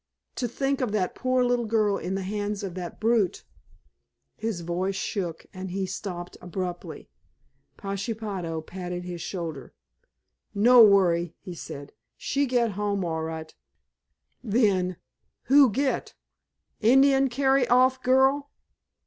[0.37, 3.43] To think of that poor little girl in the hands of that brute——"
[4.35, 7.11] His voice shook, and he stopped abruptly.
[7.77, 9.75] Pashepaho patted his shoulder.
[10.55, 11.93] "No worry," he said.
[12.17, 13.45] "She get home all ri'."
[14.43, 14.97] Then,
[15.43, 16.15] "Who get?
[16.79, 18.49] Indian carry off girl?"